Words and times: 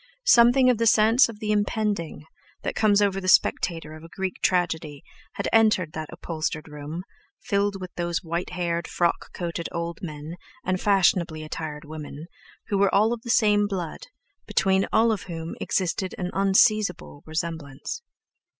Something 0.25 0.67
of 0.71 0.79
the 0.79 0.87
sense 0.87 1.29
of 1.29 1.39
the 1.39 1.51
impending, 1.51 2.25
that 2.63 2.73
comes 2.73 3.03
over 3.03 3.21
the 3.21 3.27
spectator 3.27 3.93
of 3.93 4.03
a 4.03 4.09
Greek 4.09 4.37
tragedy, 4.41 5.03
had 5.33 5.47
entered 5.53 5.93
that 5.93 6.09
upholstered 6.11 6.67
room, 6.67 7.03
filled 7.43 7.79
with 7.79 7.93
those 7.93 8.23
white 8.23 8.49
haired, 8.53 8.87
frock 8.87 9.31
coated 9.33 9.69
old 9.71 9.99
men, 10.01 10.37
and 10.65 10.81
fashionably 10.81 11.43
attired 11.43 11.85
women, 11.85 12.25
who 12.69 12.79
were 12.79 12.91
all 12.91 13.13
of 13.13 13.21
the 13.21 13.29
same 13.29 13.67
blood, 13.67 14.07
between 14.47 14.87
all 14.91 15.11
of 15.11 15.25
whom 15.29 15.53
existed 15.61 16.15
an 16.17 16.31
unseizable 16.33 17.21
resemblance. 17.27 18.01